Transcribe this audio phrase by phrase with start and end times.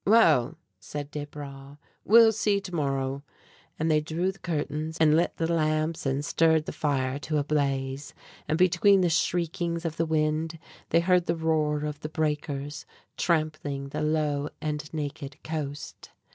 [0.03, 3.21] "Well," said Desbra, "we'll see to morrow."
[3.77, 7.43] And they drew the curtains and lit the lamps and stirred the fire to a
[7.43, 8.15] blaze;
[8.47, 10.57] and between the shriekings of the wind
[10.89, 16.09] they heard the roar of the breakers, trampling the low and naked coast.